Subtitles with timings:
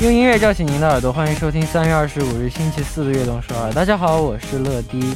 [0.00, 3.70] 用音乐叫醒您的耳朵，欢迎收听三月二十五日星期四的悦动首尔。
[3.70, 5.14] 大家好，我是乐迪。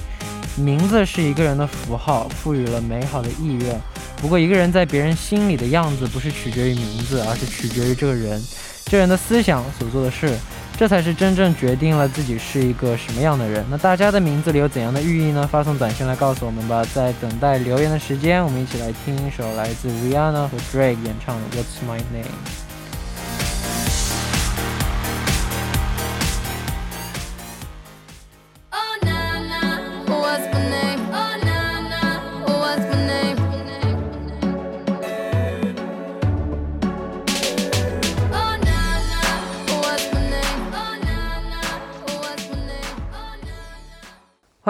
[0.58, 3.80] 名字是一个人的符号，赋予了美好的意愿。
[4.18, 8.38] 不过，一个人在别人心里的样子，不是取决于名字，而是取决于这个人，
[8.84, 10.36] 这人的思想所做的事，
[10.76, 13.64] 这才是真正决定了自己是一个什么样的人。
[13.70, 15.48] 那大家的名字里有怎样的寓意呢？
[15.50, 16.84] 发送短信来告诉我们吧。
[16.92, 22.26] 在等待留言的时间，我们一起来听一首来自 Rihanna 和 Drake 演唱的《What's My Name》。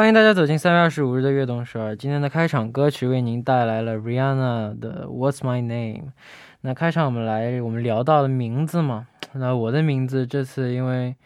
[0.04, 1.96] 欢迎大家走进三月二十五日的悦动十二。
[1.96, 6.12] 今天的开场歌曲为您带来了 Rihanna 的 What's My Name。
[6.60, 9.08] 那开场我们来，我们聊到了名字嘛。
[9.32, 11.16] 那我的名字这次因为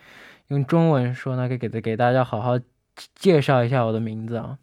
[0.47, 2.57] 用中文说呢，给给给大家好好
[3.17, 4.57] 介绍一下我的名字啊。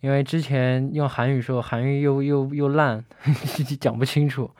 [0.00, 3.04] 因为之前用韩语说，韩语又又又烂，
[3.78, 4.50] 讲不清楚，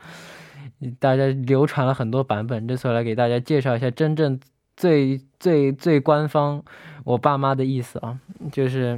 [0.99, 2.67] 大家流传了很多版本。
[2.67, 4.39] 这次来给大家介绍一下真正。
[4.79, 6.63] 最最最官方，
[7.03, 8.17] 我爸妈的意思啊，
[8.49, 8.97] 就是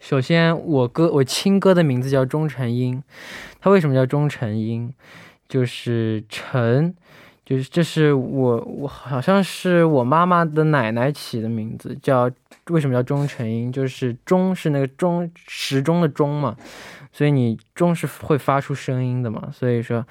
[0.00, 3.00] 首先我哥我亲哥的名字叫钟成英，
[3.60, 4.92] 他为什么叫钟成英？
[5.48, 6.92] 就是成，
[7.44, 12.28] 就是这是我我好像是我妈妈的奶奶起的名字，叫
[12.70, 13.70] 为什么叫钟成英？
[13.70, 16.56] 就是钟是那个钟时钟的钟嘛，
[17.12, 20.04] 所以你钟是会发出声音的嘛，所以说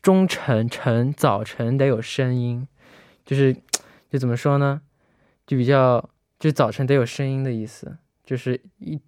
[0.00, 2.66] 钟晨晨早晨得有声音。
[3.26, 3.54] 就是，
[4.08, 4.80] 就怎么说呢？
[5.46, 8.98] 就比较，就早晨得有声音的意思，就是一，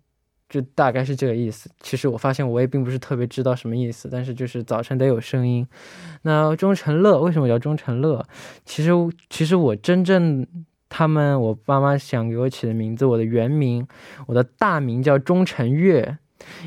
[0.49, 1.71] 就大概是这个意思。
[1.81, 5.67] 其实我发现我也并不是特别知道什么意思，但是就是早晨得有声音。
[6.23, 8.27] 那钟成乐为什么叫钟成乐？
[8.65, 8.91] 其实，
[9.31, 10.47] 其实我真正
[10.89, 13.87] 他们我爸妈想给我起的名字，我的原名，
[14.27, 16.19] 我的大名叫钟成月。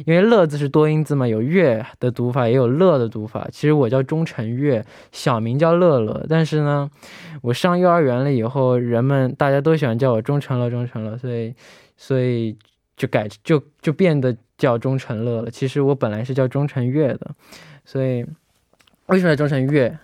[0.06, 3.48] 因为乐字是多音字嘛，有月的读法，也有乐的读法。
[3.52, 6.26] 其实我叫钟成月，小名叫乐乐。
[6.28, 6.90] 但是呢，
[7.42, 11.56] 我上幼儿园了以后，人们大家都喜欢叫我钟成乐，钟成乐，所以，
[11.98, 12.58] 所以
[12.96, 15.50] 就改，就就变得叫钟成乐了。
[15.50, 17.32] 其实我本来是叫钟成月的，
[17.86, 18.26] 所以
[19.08, 19.98] 为什么叫钟成月？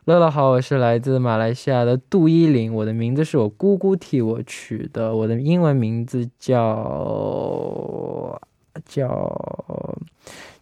[0.07, 8.41] 乐乐好，我是来自马来西亚的杜依林，我的名字是我姑姑替我取的，我的英文名字叫
[8.85, 9.37] 叫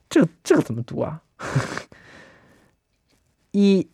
[0.09, 1.21] 这个这个怎么读啊？
[3.53, 3.87] 一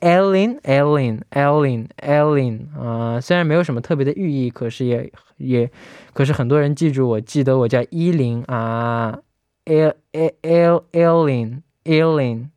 [0.00, 5.70] Ellen Ellen Ellen Ellen 啊，虽然没有什么特别的寓意，可是也也
[6.12, 9.18] 可是很多人记住我，记得我叫依林啊
[9.64, 9.94] ，L
[10.42, 12.48] L Ellen Ellen。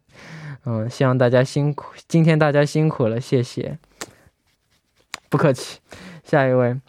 [0.65, 3.79] 嗯，希望大家辛苦，今天大家辛苦了，谢谢，
[5.29, 5.81] 不客气。
[6.25, 6.81] 下一位，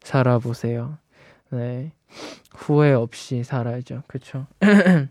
[0.02, 0.98] 살아보세요.
[1.52, 1.92] 네.
[2.56, 4.04] 후회 없이 살아야죠.
[4.08, 4.46] 그쵸?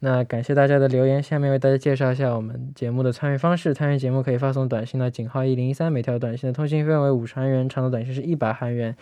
[0.00, 3.72] 那感谢大家的留言，下面为大家介绍一下我们节目的参与方式。
[3.72, 8.94] 参与节目可以发送短信到井号一零一三，每条短信的通信费用为五十韩元，长的短信是一百韩元。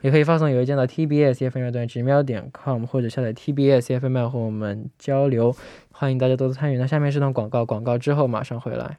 [0.00, 5.54] 也可以发送邮件到 tbs f m 短直瞄点 com，或者下载 tbs f m 和我们交流。
[5.92, 6.78] 欢迎大家多多参与。
[6.78, 8.98] 那下面是段广告，广告之后马上回来。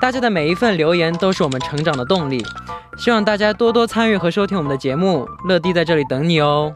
[0.00, 2.42] 大家的每一份留言都是我们成长的动力，
[2.96, 5.28] 希望大家多多参与和收听我们的节目。
[5.44, 6.74] 乐迪在这里等你哦。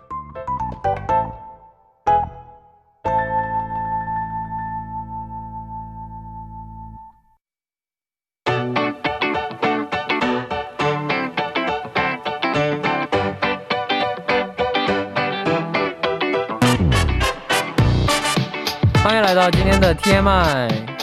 [19.02, 20.93] 欢迎来到今天的 TMI，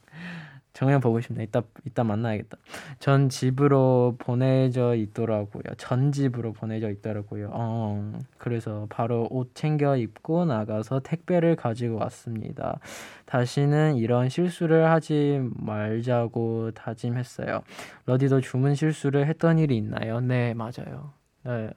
[0.77, 1.45] 정현 보고 싶네.
[1.45, 2.59] 이따 이따 만나야겠다.
[2.99, 5.63] 전 집으로 보내져 있더라고요.
[5.79, 7.49] 전 집으로 보내져 있더라고요.
[7.51, 12.79] 어, 그래서 바로 옷 챙겨 입고 나가서 택배를 가지고 왔습니다.
[13.25, 17.63] 다시는 이런 실수를 하지 말자고 다짐했어요.
[18.05, 20.21] 러디도 주문 실수를 했던 일이 있나요?
[20.21, 21.15] 네, 맞아요.
[21.45, 21.71] 네,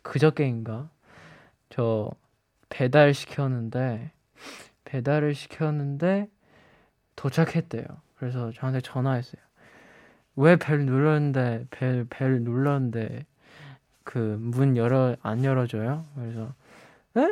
[0.00, 0.88] 그저께인가?
[1.68, 2.10] 저
[2.70, 4.12] 배달 시켰는데
[4.84, 6.30] 배달을 시켰는데
[7.16, 8.05] 도착했대요.
[8.18, 9.40] 그래서 저한테 전화했어요.
[10.36, 13.24] 왜 벨 눌렀는데 벨, 벨 눌렀는데
[14.04, 16.04] 그 문 열어 안 열어줘요?
[16.14, 16.52] 그래서
[17.16, 17.26] 에?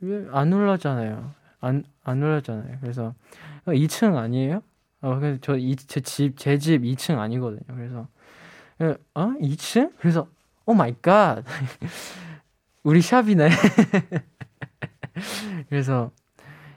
[0.00, 1.32] 왜안 눌렀잖아요.
[1.60, 2.78] 안 안 눌렀잖아요.
[2.80, 3.14] 그래서
[3.66, 4.62] 2층 아니에요?
[5.02, 7.60] 어 그래서 저제집 제 집 2층 아니거든요.
[7.68, 8.08] 그래서
[9.14, 9.92] 어 2층?
[9.98, 10.28] 그래서
[10.66, 11.44] 오 마이 갓
[12.84, 13.48] 우리 샵이네.
[15.68, 16.10] 그래서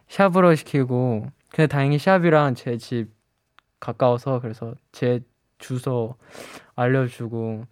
[0.08, 3.10] 샵으로 시키고 근데 다행히 샵이랑 제 집
[3.81, 5.21] 가까워서 그래서 제
[5.59, 6.17] 주소
[6.75, 7.67] 알려주고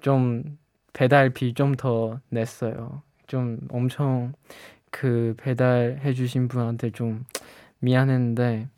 [0.00, 0.58] 좀
[0.92, 3.02] 배달비 좀 더 냈어요.
[3.26, 4.32] 좀 엄청
[4.90, 7.24] 그 배달해 주신 분한테 좀
[7.80, 8.68] 미안했는데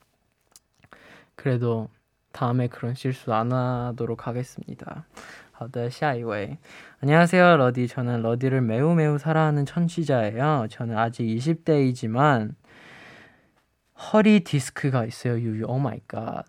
[1.36, 1.88] 그래도
[2.32, 5.06] 다음에 그런 실수 안 하도록 하겠습니다.
[5.52, 6.58] 好的，下一位。
[7.00, 7.86] 안녕하세요, 러디.
[7.88, 10.68] 저는 러디를 매우 매우 사랑하는 천취자예요.
[10.70, 12.54] 저는 아직 20대이지만
[13.97, 15.65] 허리 디스크가 있어요, 유유.
[15.67, 16.45] 오 마이 갓.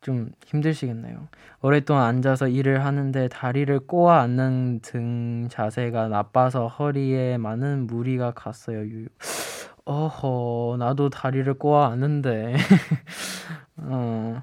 [0.00, 1.28] 좀 힘드시겠네요.
[1.62, 8.80] 오랫동안 앉아서 일을 하는데 다리를 꼬아 앉는 등 자세가 나빠서 허리에 많은 무리가 갔어요.
[8.80, 9.06] 유유.
[9.84, 12.54] 어허, 나도 다리를 꼬아 앉는데.
[13.78, 14.42] 어,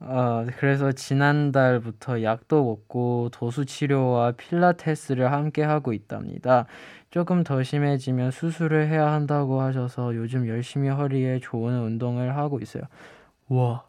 [0.00, 6.66] 어, 그래서 지난달부터 약도 먹고 도수 치료와 필라테스를 함께 하고 있답니다.
[7.10, 12.84] 조금 더 심해지면 수술을 해야 한다고 하셔서 요즘 열심히 허리에 좋은 운동을 하고 있어요.
[13.48, 13.84] 와.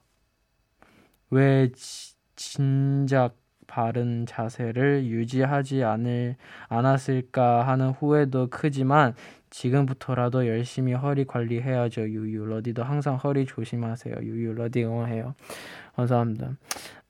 [1.29, 3.35] 왜 지, 진작
[3.71, 6.35] 바른 자세를 유지하지 않을,
[6.67, 9.15] 않았을까 하는 후회도 크지만
[9.49, 12.01] 지금부터라도 열심히 허리 관리해야죠.
[12.01, 14.15] 유유 러디도 항상 허리 조심하세요.
[14.21, 15.35] 유유 러디 응원해요.
[15.95, 16.57] 감사합니다.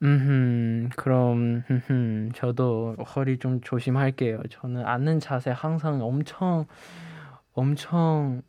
[0.02, 4.40] 음, 그럼 음, 저도 허리 좀 조심할게요.
[4.48, 6.66] 저는 앉는 자세 항상 엄청
[7.54, 8.42] 엄청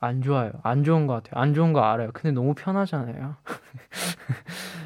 [0.00, 0.52] 안 좋아요.
[0.62, 1.42] 안 좋은 것 같아요.
[1.42, 2.10] 안 좋은 거 알아요.
[2.14, 3.34] 근데 너무 편하잖아요.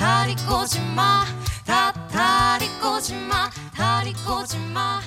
[0.00, 1.26] 다리 꼬지 마,
[1.66, 4.98] 다 다리 꼬지 마, 다리 꼬지 마.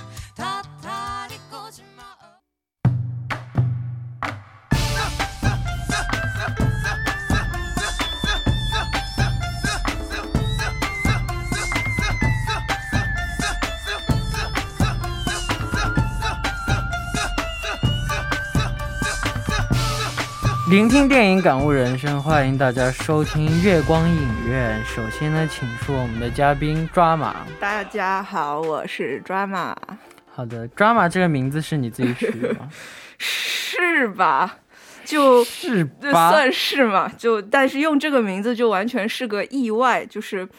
[20.73, 24.83] 聆听电影，感悟人生，欢迎大家收听月光影院。
[24.83, 27.45] 首先呢，请出我们的嘉宾抓马。
[27.59, 29.75] 大家好，我是 Drama，
[30.31, 32.67] 好的，抓马这个名字是你自己取的吗？
[33.19, 34.61] 是吧？
[35.05, 36.31] 就是吧？
[36.31, 40.49] 算是嘛，就但是用这个名字就完全是个意外，就是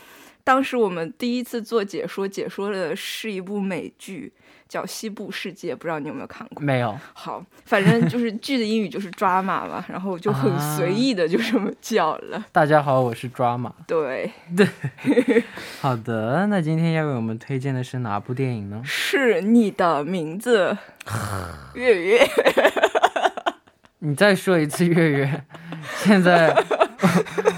[0.45, 4.33] 当时我们第一次做解说，解说的是一部美剧，
[4.69, 6.63] 叫《西部世界》，不知道你有没有看过？
[6.63, 6.99] 没有。
[7.13, 12.45] 好，反正就是剧的英语就是 drama 嘛，然后我就很啊随意的就这么叫了。
[12.51, 13.73] 大家好，我是抓马。
[13.87, 14.67] 对对，
[15.81, 18.81] 好的，那今天要为我们推荐的是哪部电影呢？
[18.85, 20.77] 是你的名字，
[21.75, 22.29] 月月。
[24.01, 25.45] 你再说一次，月月。
[25.99, 26.49] 现在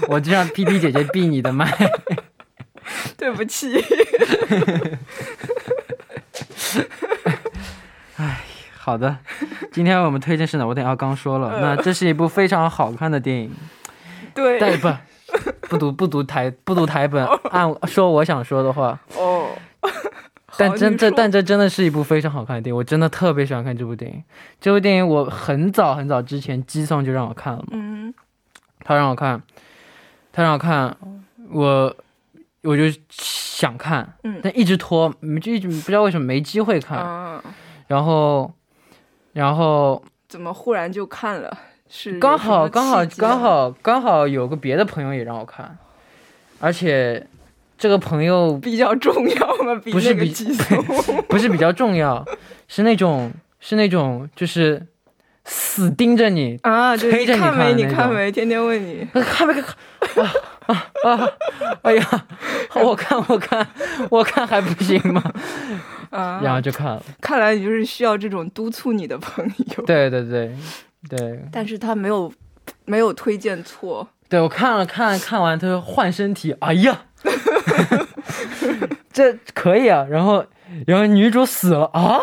[0.07, 1.69] 我我就让 P P 姐姐闭你的麦。
[3.17, 3.73] 对不起，
[8.77, 9.17] 好的，
[9.71, 10.65] 今天我们推荐是哪？
[10.65, 10.89] 部电影？
[10.89, 13.51] 啊，刚说了，嗯那这是一部非常好看的电影。
[14.33, 14.89] 对，但不
[15.67, 18.97] 不读不读台不读台本，按说我想说的话。
[19.15, 19.49] 哦，
[20.57, 24.23] 但真这但这真的是一部非常好看的电影，我真的特别喜欢看这部电影。
[24.61, 28.13] 这部电影我很早很早之前机上就让我看了嘛，嗯。
[28.85, 29.41] 他让我看，
[30.31, 30.95] 他让我看，
[31.49, 31.93] 我
[32.61, 32.83] 我就
[33.57, 35.11] 想看，嗯但一直拖，
[35.41, 36.99] 就一直不知道为什么没机会看。
[36.99, 37.43] 啊，
[37.87, 38.53] 然后，
[39.33, 41.57] 然后怎么忽然就看了？
[41.89, 45.75] 是刚好刚好刚好刚好有个别的朋友也让我看，
[46.59, 47.25] 而且
[47.79, 49.73] 这个朋友比较重要吗？
[49.83, 50.31] 比不是比
[51.27, 52.23] 不是比较重要，
[52.67, 54.85] 是那种是那种就是
[55.49, 57.73] 死盯着你，啊，就催着你看没？
[57.73, 58.31] 你看没？
[58.31, 59.73] 天天问你，看没看？
[60.23, 60.33] 啊
[60.67, 61.29] 啊啊！
[61.83, 62.25] 哎呀，
[62.75, 63.65] 我看我看
[64.09, 65.23] 我看还不行吗？
[66.11, 67.01] 啊，然后就看了。
[67.21, 69.45] 看来你就是需要这种督促你的朋
[69.77, 70.53] 友。，对对对
[71.09, 72.31] 对但是他没有
[72.85, 77.01] 没有推荐错，对，我看了看看完，他说换身体，哎呀，
[79.13, 80.05] 这可以啊。
[80.09, 80.45] 然后
[80.85, 82.19] 然后女主死了啊，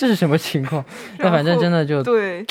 [0.00, 0.82] 这是什么情况？
[1.20, 2.42] 那反正真的就对，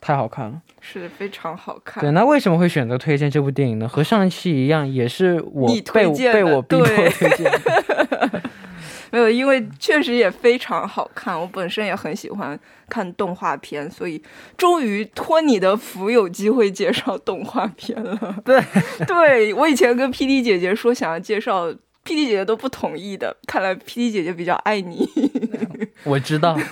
[0.00, 0.60] 太好看了。
[0.80, 2.02] 是非常好看。
[2.02, 3.88] 对，那为什么会选择推荐这部电影呢？
[3.88, 8.42] 和上一期一样，也是我被我推荐的被我逼迫推荐的。
[9.12, 12.58] 没有，因为确实也非常好看，我本身也很喜欢
[12.88, 14.20] 看动画片，所以
[14.56, 18.34] 终于托你的福有机会介绍动画片了。
[18.44, 18.60] 对，
[19.06, 21.72] 对我以前跟 PD 姐姐说想要介绍
[22.04, 25.08] ，PD 姐姐都不同意的，看来 PD 姐姐比较爱你。
[26.04, 26.58] 我知道。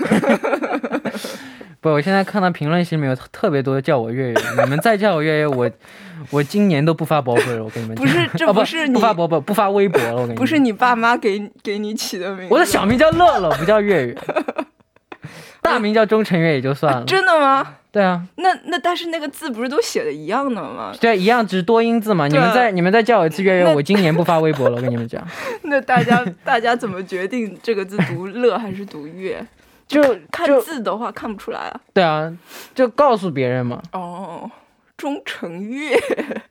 [1.82, 5.70] 不，我现在看到评论区里面有特别多叫我月月，你们再叫我月月，我
[6.28, 7.64] 我今年都不发博客了。
[7.64, 10.12] 我跟你们讲，不是这哦、不是你不发博博，不发微博了。
[10.12, 14.18] 我跟你们不是你爸妈给给你起的名字，我的小名叫乐乐，不叫月月，
[15.62, 17.04] 大名叫钟成月也就算了。
[17.04, 17.76] 真的吗？
[17.92, 20.92] 对啊，那那但是那个字不是都写的一样的吗？
[21.00, 22.28] 对，一样，只是多音字嘛。
[22.28, 24.76] 你们再你们再叫我一次月月，我今年不发微博了。
[24.76, 25.20] 我跟你们讲，
[25.62, 29.44] 那大家大家怎么决定这个字读乐还是读月？
[29.88, 30.00] 就
[30.30, 31.80] 看字的话看不出来啊。
[31.92, 32.32] 对啊，
[32.76, 33.82] 就告诉别人嘛。
[33.92, 34.48] 哦，
[34.96, 35.98] 钟成月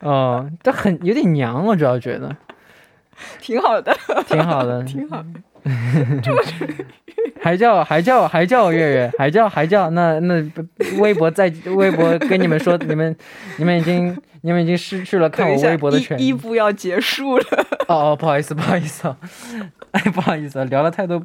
[0.02, 2.36] 哦，这很有点娘，我主要觉得
[3.40, 3.98] 挺好的，
[4.28, 5.24] 挺好的， 挺好。
[7.42, 10.44] 还叫还叫还叫月月，还叫还叫，那那
[10.98, 13.16] 微博在微博跟你们说， 你们
[13.58, 16.38] 你们已经你们已经失去了看我微博的权利一利。
[16.38, 17.46] 部要结束了。
[17.88, 19.18] 哦哦，不好意思不好意思啊，
[19.92, 21.22] 哎不好意思啊，聊了太多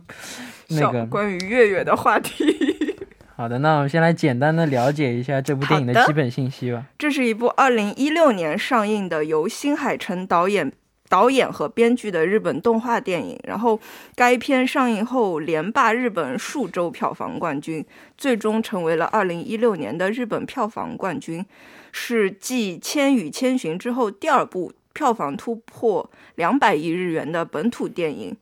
[0.68, 1.04] 那个。
[1.06, 2.96] 关于月月的话题。
[3.36, 6.84] 好的，那我们先来简单的了解一下这部电影的基本信息吧。
[6.96, 10.72] 这是一部二零一六年上映的，由新海诚导演
[11.14, 13.38] 导演和编剧的日本动画电影。
[13.44, 13.78] 然后
[14.16, 17.84] 该片上映后连霸日本数周票房冠军，
[18.18, 21.46] 最终成为了2016年的日本票房冠军，
[21.92, 28.36] 是继《千与千寻》之后第二部票房突破两百亿日元的本土电影。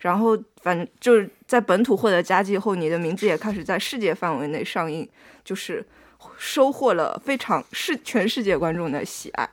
[0.00, 5.08] 然后反正就是在本土获得佳绩后，你的名字也开始在世界范围内上映，
[5.42, 5.84] 就是
[6.36, 9.48] 收获了非常世全世界观众的喜爱。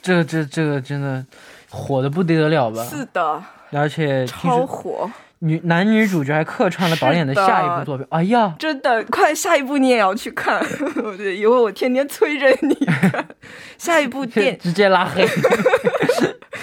[0.00, 1.22] 这这这个真的
[1.70, 2.84] 火的不得了吧？
[2.84, 8.06] 是的，而且超火，女男女主角还客串了导演的下一部作品。
[8.10, 10.60] 哎呀，真的，快下一部你也要去看，
[11.16, 13.24] 对，以后我天天催着你看
[13.78, 15.26] 下一部电 直接拉黑。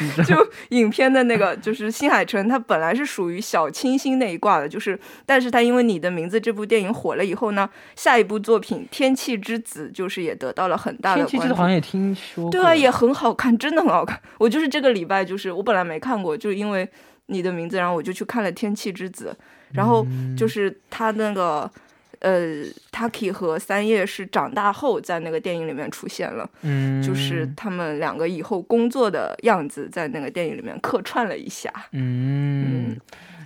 [0.25, 0.36] 就
[0.70, 11.38] 影片的那个，就是新海诚，他本来是属于小清新那一挂的，就是，但是他因为你的名字这部电影火了以后呢，下一部作品《天气之子》就是也得到了很大的天气。
[11.39, 12.51] 之子好像也听说过。
[12.51, 14.20] 对啊，也很好看，真的很好看。
[14.38, 16.88] 我就是这个礼拜，就是我本来没看过，就因为
[17.27, 19.36] 你的名字，然后我就去看了《天气之子》，
[19.74, 20.06] 然后
[20.38, 21.70] 就是他那个。
[22.19, 31.71] 呃，Taki 和三叶是长大后在那个电影里面出现了，嗯，就是他们两个以后工作的样子在那个电影里面客串了一下。
[31.91, 33.00] 嗯，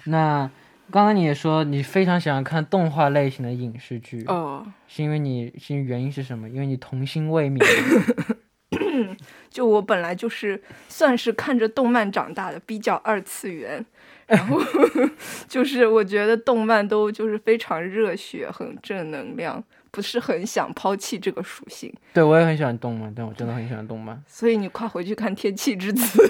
[0.06, 0.50] 那
[0.90, 6.50] 刚刚你也说你非常喜欢看动画类型的影视剧，哦，是因为你是因为原因是什么？
[6.50, 7.60] 因为你童心未泯。
[9.50, 13.86] 就我本来就是算是看着动漫长大的，比较二次元，
[14.28, 14.62] 然后
[15.48, 24.22] 就是我觉得动漫都就是非常热血，很正能量，不是很想抛弃这个属性，对我也很喜欢动漫，但我真的很喜欢动漫。
[24.26, 26.24] 所以你快回去看《天气之子》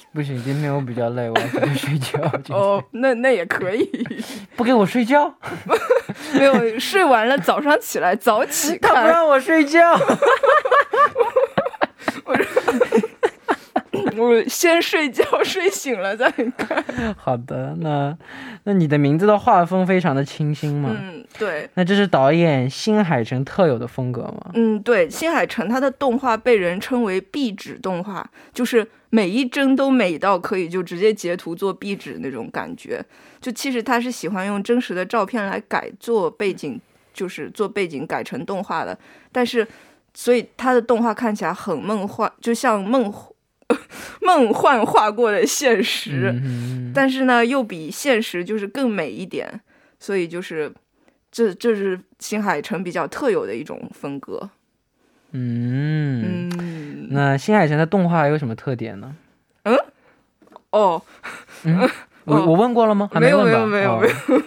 [0.14, 2.20] 不行，今天我比较累，我要回去睡觉。
[2.48, 3.86] 哦，那那也可以，
[4.56, 5.34] 不给我睡觉，
[6.34, 9.80] 没有睡完了早上起来早起看，他不让我睡觉。
[12.24, 12.36] 我
[14.16, 16.82] 我先睡觉，睡醒了再看。
[17.16, 18.16] 好的，那
[18.64, 20.90] 那你的名字的画风非常的清新嘛？
[20.90, 21.68] 嗯，对。
[21.74, 24.50] 那这是导演新海诚特有的风格吗？
[24.54, 33.04] 嗯，对，新海诚他的动画被人称为壁纸动画，就是每一帧都美到可以就直接截图做壁纸那种感觉。
[33.40, 36.78] 就其实他是喜欢用真实的照片来改做背景，
[37.12, 38.98] 就是做背景改成动画的。
[39.32, 39.66] 但是，
[40.14, 43.12] 所以他的动画看起来很梦幻，就像梦
[44.20, 46.32] 梦幻画过的现实。
[46.42, 49.60] 嗯但是呢，又比现实就是更美一点，
[50.00, 50.72] 所以就是
[51.30, 54.50] 这这是新海诚比较特有的一种风格。
[55.30, 59.14] 嗯，嗯，那新海诚的动画有什么特点呢？
[59.62, 59.78] 嗯
[60.70, 61.00] 哦，
[62.30, 63.08] 我我问过了吗？
[63.12, 63.66] 还没有没有？
[63.66, 64.42] 没有没有哦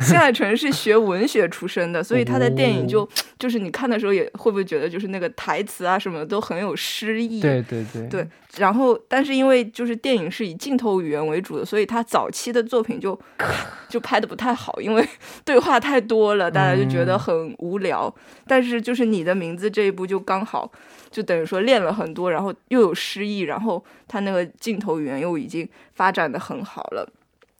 [0.00, 7.40] 新海诚是学文学出身的，所以他的电影哦就、就是你看的时候也会不会觉得就是那个台词啊什么的都很有诗意？
[7.40, 13.18] 对对对对然后，但是因为就是电影是以镜头语言为主的，所以他早期的作品就
[13.88, 15.06] 就拍的不太好，因为
[15.44, 18.12] 对话太多了，大家就觉得嗯很无聊。
[18.46, 20.72] 但是就是你的名字这一部就刚好，
[21.10, 27.06] 就等于说练了很多，然后又有诗意，然后他那个镜头语言又已经发展的很好了。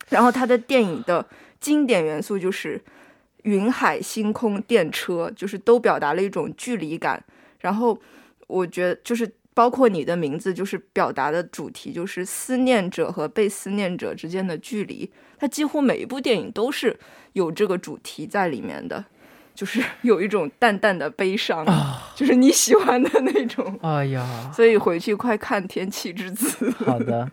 [0.09, 1.25] 然后他的电影的
[1.61, 2.83] 经典元素就是
[3.43, 7.23] 云海、星空、电车，就是都表达了一种距离感。
[7.61, 8.01] 然后
[8.47, 15.11] 我觉得就是包括你的名字，就是表达的主题就是思念者和被思念者之间的距离。
[15.37, 16.97] 它几乎每一部电影都是
[17.33, 19.05] 有这个主题在里面的，
[19.57, 21.67] 就是 有一种淡淡的悲伤，
[22.15, 23.77] 就是你喜欢的那种。
[23.83, 26.71] 哎呀，所以回去快看《天气之子》。
[26.85, 27.29] 好的。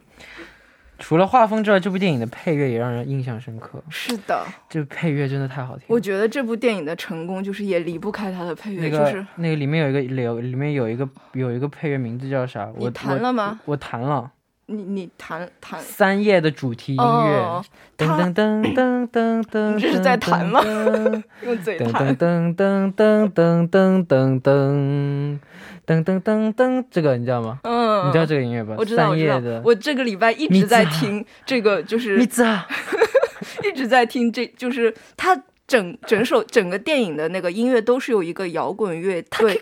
[0.98, 3.84] 除了画风之外，这部电影的配乐也让人印象深刻。
[3.90, 5.86] 是的，这配乐真的太好听了。
[5.90, 12.70] 我觉得这部电影的成功就是也离不开它的配乐，那个、就是那个里面有一个有里面有一个有一个配乐名字叫啥？
[12.76, 13.60] 我弹了吗？
[13.66, 14.32] 我我弹了
[14.68, 17.64] 你你弹弹三叶的主题音乐，哦，
[17.98, 20.62] 噔他噔噔噔噔噔，你这是在弹吗？
[20.62, 21.24] 噔。
[21.46, 22.18] 用嘴噔弹。
[22.18, 25.40] 噔，噔噔噔噔噔噔。
[25.86, 27.60] 噔噔噔噔噔，这个你知道吗？
[27.62, 28.74] 嗯，你知道这个音乐吧？
[28.76, 29.40] 我知道，我知道。
[29.64, 32.68] 我这个礼拜一直在听这个，就是米子啊，
[33.64, 39.60] 一直在听这，就是它整整首整个电影的那个音乐都是由一个摇滚乐队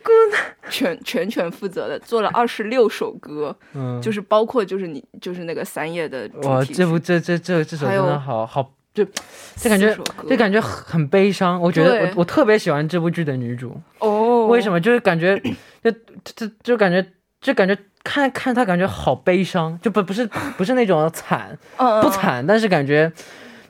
[0.69, 9.05] 全全权负责的，做了二十六首歌，嗯，就是包括就是你就是那个三叶的主哇，这部这这这这首真的好好，就
[9.55, 11.59] 就感觉四首歌这感觉很悲伤。
[11.61, 14.81] 我觉得我我特别喜欢这部剧的女主，哦，为什么？
[14.81, 15.41] 就是感觉
[15.83, 15.91] 就
[16.35, 17.05] 就就感觉
[17.39, 23.11] 就感觉看看她感觉好悲伤，就不不是不是那种惨不，惨，但是感觉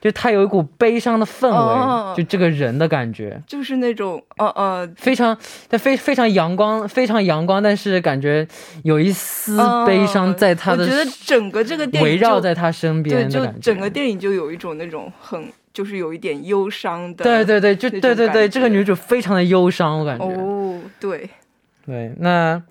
[0.04, 3.42] 就他有一股悲伤的氛围，哦就这个人的感觉。
[3.48, 5.38] 就是那种呃呃非常，
[5.70, 8.46] 但非非常阳光，非常阳光，但是感觉
[8.84, 13.30] 有一丝悲伤在他的哦我觉得整个这个电影围绕在他身，边。
[13.30, 17.24] 就整个电影就有一种那种很就是有一点忧伤的。
[17.24, 20.26] 对对对，就对对对，这个女主非常的忧伤，我感觉。
[20.26, 21.30] 哦，对，
[21.86, 22.62] 对，那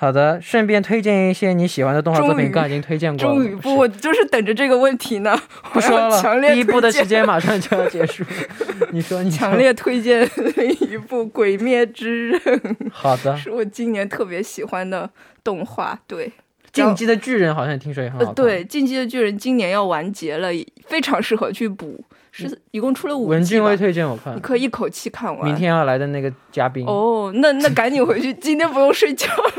[0.00, 3.34] 好的，顺便推荐一些你喜欢的动画作品，刚刚已经推荐过了。
[3.34, 5.36] 终于不，我就是等着这个问题呢。
[5.72, 8.22] 不说了，第一部的时间马上就要结束。
[8.92, 10.20] 你说，你强烈推荐
[10.54, 12.40] 另一部《鬼灭之刃》，
[12.92, 15.10] 好的，是我今年特别喜欢的
[15.42, 15.98] 动画。
[16.06, 16.30] 对，
[16.72, 20.50] 进击的巨人好像听说也很好呃，对，《进击的巨人》今年要完结了，
[20.86, 25.44] 非常适合去补，是一共出了五季文俊威推荐我看你，可以一口气看完。
[25.44, 29.52] 明天要来的那个嘉宾哦，那那赶紧回去，今天不用睡觉了。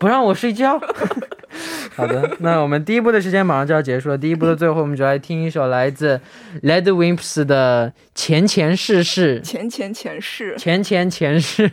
[0.00, 0.80] 不让我睡觉。
[1.94, 4.18] 好的，那我们第一步的时间马上就要结束了。
[4.18, 6.20] 第一步的最后，我们就来听一首来自
[6.62, 9.40] Led Wimps 的《前前世世》。
[9.42, 11.70] 前前前世，前前前世，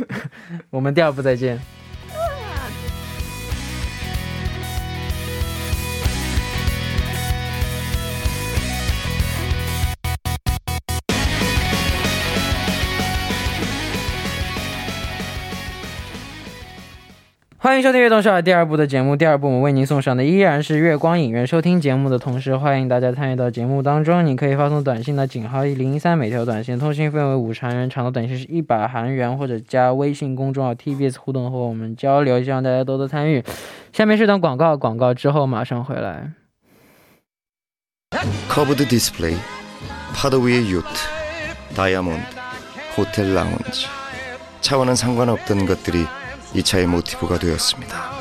[0.70, 1.60] 我们第二部再见。
[17.57, 19.15] 欢迎收听《悦动少儿》第二部的节目。
[19.15, 21.47] 第二部我们为您送上的依然是月光影院。
[21.47, 24.25] 收听节目的同时，欢迎大家参与到节目当中。
[24.25, 32.43] 你可以发送短信到井号一零一三，每条短信通信费为五十韩元，长的短信是一百韩元，或者加微信公众号 TBS 互动和我们交流。
[32.43, 33.41] 希望大家多多参与。
[33.93, 36.33] 下面是段广告，广告之后马上回来。
[38.49, 39.37] 커브드 디스플레이,
[40.13, 40.85] 파도 위의 요트,
[41.75, 42.21] 다이아몬드,
[42.97, 43.87] 호텔 라운지.
[44.59, 46.05] 차와는 상관없던 것들이
[46.53, 48.11] 이 차의 모티브가 되었습니다.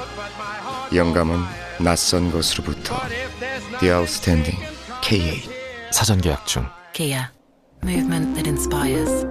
[0.95, 1.39] 영감은
[1.79, 2.97] 낯선 것으로부터
[3.81, 4.59] The Outstanding
[5.03, 5.51] K8
[5.91, 6.65] 사전 계약 중.
[6.93, 7.31] Kia,
[7.83, 9.27] movement that inspires.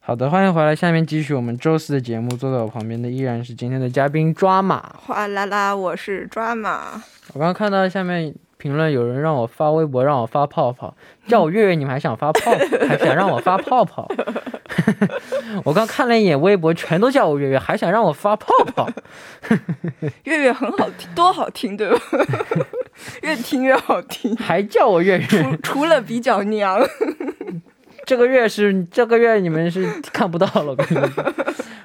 [0.00, 0.74] 好的，欢迎回来。
[0.74, 2.36] 下面继续我们周四的节目。
[2.36, 4.94] 坐在我旁边的依然是今天的嘉宾抓马。
[5.04, 7.02] 哗啦啦，我是抓马。
[7.32, 10.95] 我刚刚看到下面 评论，有人让我发微博，让我发泡泡，
[11.27, 12.51] 叫我月月，你们还想发泡，
[12.87, 14.07] 还想让我发泡泡。
[15.65, 18.87] 我刚看了一眼微博，全都叫我月月，还想让我发泡泡。
[20.25, 21.99] 月月很好听，多好听，对吧？
[23.23, 24.35] 越听越好听。
[24.35, 26.79] 还叫我月月，除除了比较娘，
[28.05, 30.75] 这个月是这个月你们是看不到了。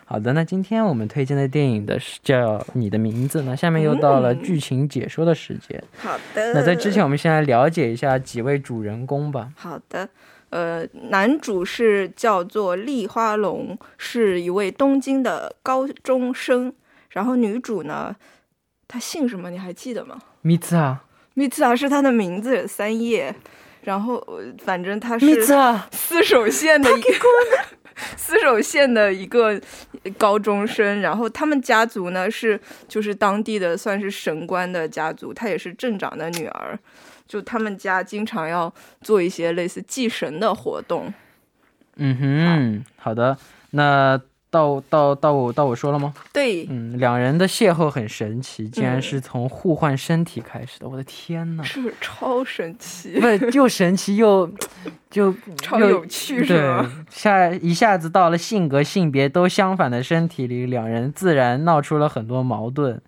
[0.05, 5.83] 好的，那今天我们推荐的电影的是叫《你的名字》，那下面又到了剧情解说的时间。
[5.99, 6.55] 好的。
[6.55, 9.51] 那在之前，我们先来了解一下几位主人公吧。
[9.57, 10.09] 好的，
[10.51, 16.73] 呃，男主是叫做立花龙，是一位东京的高中生。
[17.11, 18.15] 然后女主呢，
[18.87, 19.51] 她姓什么？
[19.51, 20.19] 你还记得吗？
[20.43, 21.03] 米兹啊，
[21.35, 23.35] 米兹啊是她的名字，三叶。
[23.87, 27.09] 然后呃反正他是啊， 四手县的一个
[28.17, 29.61] 四手县的一个
[30.19, 31.01] 高中生。
[31.01, 36.77] 然后他们家族呢是就是当地的算是神官的家族，她也是镇长的女儿。
[37.29, 38.73] 就他们家经常要
[39.03, 41.13] 做一些类似祭神的活动。
[41.97, 43.37] 嗯哼，好的，
[43.71, 46.15] 那到到到我到我说了吗？
[46.33, 50.89] 对，嗯，两人的邂逅很神奇，竟然嗯是从互换身体开始的。
[50.89, 51.63] 我的天呐！
[51.65, 53.19] 是不是超神奇？
[53.21, 54.51] 不是又神奇又
[55.11, 63.01] 就超又有趣是对吗？， 下一下子到了性格、性别都相反的身体里，两人自然闹出了很多矛盾。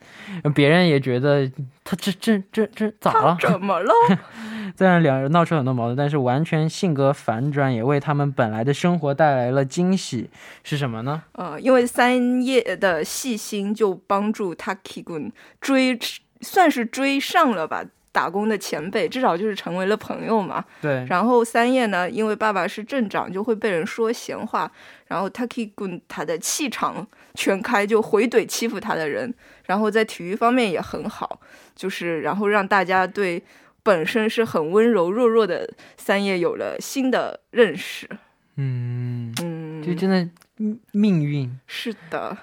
[0.55, 1.51] 别人也觉得
[1.89, 3.39] 他这这这这咋了？
[3.41, 3.91] 怎么了？
[4.77, 10.29] 虽然两人闹出很多矛盾，但是完全性格反转，也为他们本来的生活带来了惊喜。
[10.63, 11.23] 是什么呢？
[11.33, 15.99] 呃，因为三叶的细心就帮助 Taki 君追，
[16.43, 17.83] 算是追上了吧。
[18.11, 20.65] 打工的前辈，至少就是成为了朋友嘛。
[20.81, 24.71] 对，然后三叶呢，因为爸爸是镇长，就会被人说闲话。
[25.07, 29.33] 然后 Taki 君他的气场全开，就回怼欺负他的人。
[29.69, 31.39] 然后在体育方面也很好，
[31.77, 33.41] 就是然后让大家对
[33.83, 38.09] 本身是很温柔弱弱的三叶有了新的认识。
[38.57, 41.59] 嗯，嗯，就真的命命运。
[41.67, 42.37] 是的，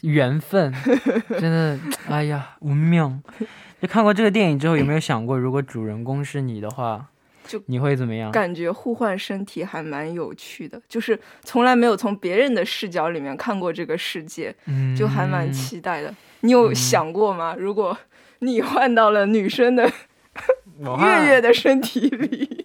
[0.00, 0.72] 缘分，
[1.38, 3.22] 真的，哎呀，无命。
[3.80, 7.10] 就看过这个电影之后，有没有想过，如果主人公是你的话，
[7.46, 8.30] 就你会怎么样？
[8.32, 16.14] 感觉互换身体还蛮有趣的，就是从来没有从别人的视角里面看过这个世界，嗯就还蛮期待的。
[16.40, 17.54] 你有想过吗？
[17.58, 17.96] 如果
[18.40, 19.90] 你换到了女生的
[20.80, 22.63] 月月的身体里，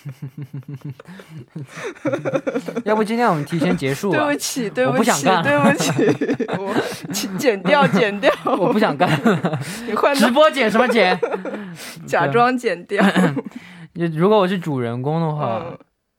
[2.84, 4.38] 要不今天我们提前结束吧对不？
[4.38, 5.90] 起，对不起，不想干对不起，
[6.58, 6.74] 我
[7.12, 11.18] 请 剪掉， 剪掉，我不想干了，你换直播剪什么剪？
[12.06, 13.04] 假装剪掉。
[13.94, 15.78] 你如果我是主人公的话，嗯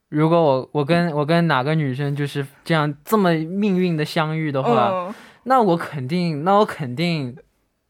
[0.09, 5.13] 如果我我跟我跟哪个女生就是这样这么命运的相遇的话，嗯，
[5.43, 7.33] 那我肯定，那我肯定，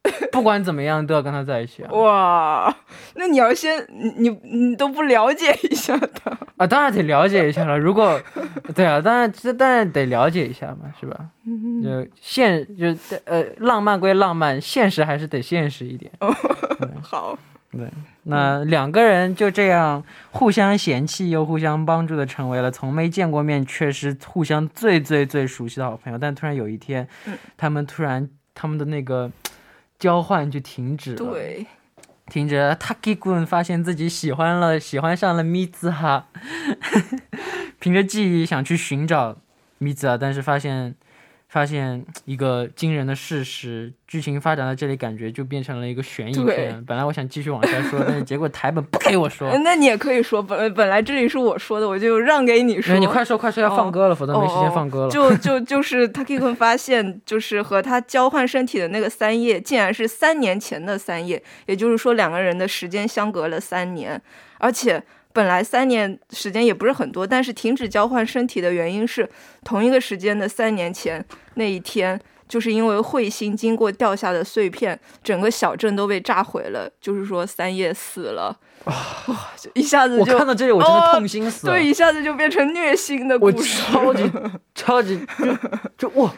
[0.32, 1.92] 不管怎么样都要跟他在一起啊！
[1.92, 2.76] 哇，
[3.16, 4.30] 那你要先，你你
[4.70, 7.78] 你都不了解一下他，啊，当然得了解一下了。
[7.78, 8.20] 如果，
[8.74, 11.28] 对啊，当然这当然得了解一下嘛，是吧？
[11.84, 12.88] 就现就
[13.26, 16.12] 呃，浪漫归浪漫，现实还是得现实一点。
[17.04, 17.38] 好，
[17.72, 17.88] 对
[18.24, 26.18] 那两个人就这样互相嫌弃又互相帮助的成为了从没见过面却是互相最最最熟悉的好朋友。
[26.18, 29.30] 但突然有一天，嗯他们突然他们的那个
[30.02, 31.18] 交换就停止了。
[31.18, 31.68] 对，
[32.26, 32.76] 停止了。
[32.76, 36.26] Taki 君发现自己喜欢了，喜欢上了米兹哈，
[37.80, 39.38] 凭着记忆想去寻找
[39.78, 40.96] 米兹哈，但是发现
[41.52, 46.86] 发现一个惊人的事实，剧情发展到这里，感觉就变成了一个悬疑对片。
[46.86, 49.52] 本来我想继续往下说，但是结果台本不给我说。
[49.62, 52.96] 那你也可以说，本本来这里是我说的，我就让给你说。
[52.96, 55.12] 哎你快说快说，要放歌了，否则没时间放歌了。
[55.12, 64.22] 就就就是 Taki kun 发现，就是和他交换身体的那个三叶，竟然是三年前的三叶，也就是说两个人的时间相隔了三年，
[64.58, 69.30] 而且本来三年时间也不是很多，但是停止交换身体的原因是
[69.66, 72.21] 同一个时间的三年前那一天。
[72.49, 76.89] 就是因为彗星经过掉下的碎片，整个小镇都被炸毁了。
[77.01, 78.95] 就是说，三叶死了，哇，
[79.59, 81.73] 就一下子就我看到这里，我真的哦痛心死了。
[81.73, 83.83] 对，一下子就变成虐心的我故事。
[83.83, 84.33] 超级
[84.77, 85.27] 超级
[85.99, 86.33] 就就哇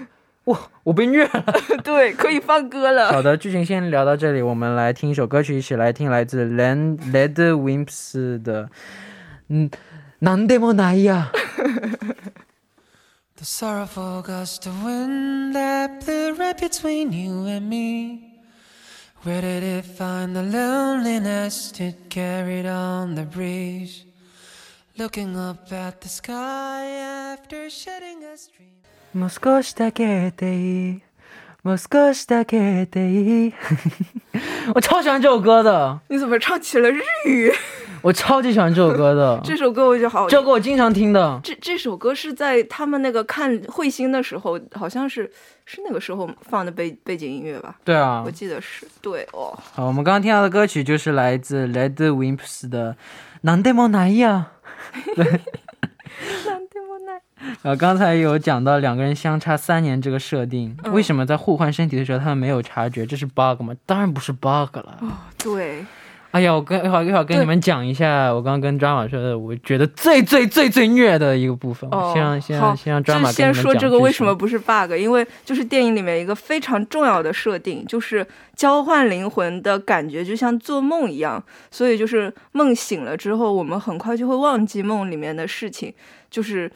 [0.45, 1.45] 哇，我被虐了。
[1.85, 3.13] 对，可以放歌了。
[3.13, 8.71] 好的，剧情先聊到这里，我们来听一首歌曲，一起来听来自 Led Led Wimps 的，
[9.51, 9.71] 嗯，
[10.23, 11.27] なんでもないや。
[13.43, 18.41] The sorrowful gust of wind that blew right between you and me.
[19.23, 24.05] Where did it find the loneliness it carried on the breeze?
[24.97, 26.87] Looking up at the sky
[27.33, 28.75] after shedding a stream.
[29.15, 31.03] もう少しだけでいい，
[31.63, 33.55] もう少しだけでいい。
[34.75, 37.53] 我超喜欢这首歌的，你怎么唱起了日语？
[38.03, 40.29] 我超级喜欢这首歌的， 这首歌我就好。
[40.29, 41.41] 这首歌我经常听的。
[41.43, 45.31] 这这首歌是在他们那个看彗星的时候，好像是
[45.65, 47.77] 是那个时候放的背背景音乐吧？
[47.85, 49.53] 对啊我，记得是对哦。
[49.75, 52.97] 好，我们刚刚听到的歌曲就是来自 Led Wimps 的《
[53.49, 54.45] なんでもないや》。
[57.63, 63.75] 呃，刚才有讲到两个人相差三年这个设定，嗯为什么在互换身体的时候他们没有察觉这是 bug 吗？
[63.87, 64.99] 当然不是 bug 了。
[65.39, 65.85] 对，
[66.34, 71.88] 哎呀，我跟一会儿一会儿跟你们讲一下，我刚刚跟抓马说的，我觉得最最最最虐的一个部分。
[71.92, 74.36] 哦，先让先让先让抓马就先说这个为什么么？
[74.36, 85.94] 不是 bug，因为就是电影里面一个非常重要的设定，就是交换灵魂的感觉就像做梦一样，所以就是梦醒了之后，我们很快就会忘记梦里面的事情，
[86.32, 86.72] 就是。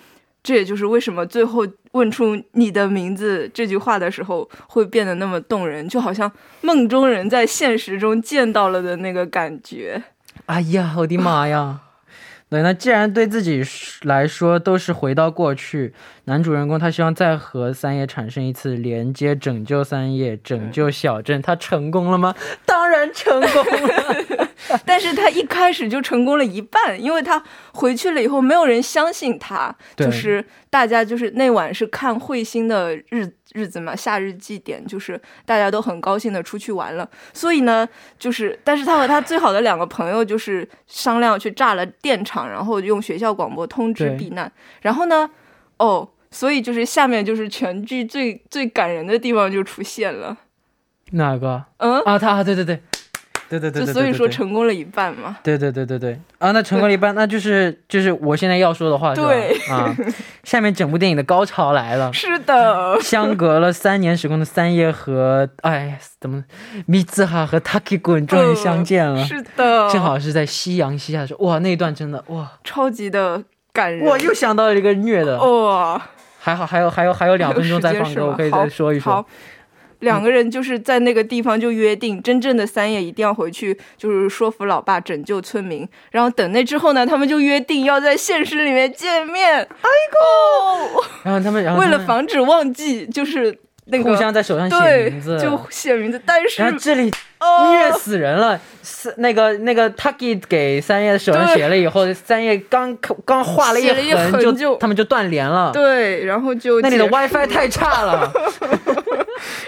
[0.47, 6.31] 这也就是为什么最后问出你的名字这句话的时候会变得那么动人，就好像
[6.62, 10.01] 梦中人在现实中见到了的那个感觉。
[10.45, 11.81] 哎呀，我的妈呀！
[12.49, 13.62] 对，那既然对自己
[14.03, 15.93] 来说都是回到过去，
[16.25, 22.33] 男主人公他希望再和三叶产生一次连接，拯救三叶，拯救小镇，他成功了吗？
[22.65, 24.47] 当然成功了。
[24.86, 37.10] 但是他一开始就成功了一半，因为他回去了以后，没有人相信他，就是大家就是那晚是看彗星的日日子嘛，夏日祭典，就是大家都很高兴的出去玩了。
[37.33, 37.88] 所以呢，
[38.19, 44.51] 就是但是他和他最好的两个朋友就是商量去炸了电厂，然后用学校广播通知避难。
[44.81, 45.29] 然后呢，
[45.77, 50.38] 哦，所以就是下面就是全剧最最感人的地方就出现了，
[51.12, 52.19] 哪个嗯，啊？
[52.19, 52.81] 他对对对，
[53.49, 55.38] 对对对对对，就所以说成功了一半嘛。
[55.43, 56.19] 对对对对对。
[56.39, 59.27] 啊，那成功了一半， 那就是就是我现在要说的话，是吧？
[59.27, 59.57] 对。
[59.69, 59.95] 啊，
[60.43, 62.12] 下面整部电影的高潮来了。
[62.13, 66.43] 是的，相隔了三年时空的三叶和哎怎么
[66.86, 74.05] 米兹哈和 Taki 滚终于相见了， 是的，正好是在夕阳西下的时候，哇，那一段真的哇，超级的感人。
[74.05, 76.01] 我又想到了一个虐的，哇，
[76.39, 79.25] 还好还有还有还有两分钟再放歌，我可以再说一说
[79.99, 85.88] 两个人就是在那个地方就约定，真正的三叶一定要回去，就是说服老爸拯救村民。
[86.12, 89.57] 然后等那之后呢，他们就约定要在现实里面见面。
[89.60, 98.60] 哎呦， 然后他们然后为了防止忘记，就是那个互相在手上写对名字，就写名字，但是这里哦虐死人了。
[98.89, 105.71] 是那个那个 Taki 给三叶手上写了以后，三叶刚刚画了一横就他们就断联了。
[105.73, 108.31] 对，然后就那里的 WiFi 太差了。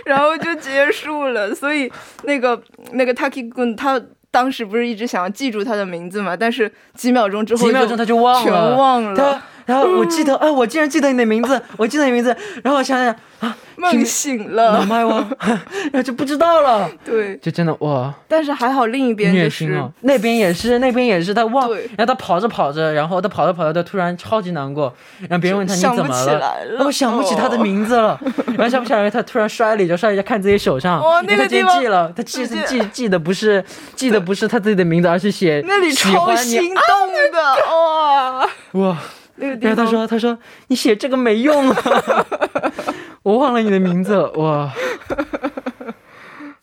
[0.06, 1.54] 然后就结束了。
[1.54, 1.92] 所以
[2.24, 4.02] 那个那个 Taki 君他
[4.32, 6.36] 当时不是一直想要记住他的名字嘛？
[6.38, 14.72] 但是几秒钟之后，几秒钟他就忘全了，忘他了，然后我记得，哎，我竟然记得你的名字，我记得你的名字，然后我想想啊，梦醒了。
[14.72, 14.86] 脑了。
[14.88, 19.92] 麦我，然后就不知道了，对，就真的哇，但是还好另一边虐就是心哦。
[20.02, 26.86] 那边也是，那边也是，他忘，然后他跑着跑着，然后他跑着跑着，他突然超级难过，然后别人问他你怎么起来了。
[26.86, 33.64] 我想不起他的名字了，然后想不起来，他突然摔了一跤，摔了一跤，看自己手上，哦因为他今天那个地方记了，他记是记记的不是
[33.96, 37.40] 记的不是他自己的名字，而是写那里超心动的
[37.72, 38.50] 哇！
[38.74, 38.98] 哇。
[39.40, 42.26] 那个然后他说：“他说你写这个没用啊，
[43.24, 44.72] 我忘了你的名字了，哇，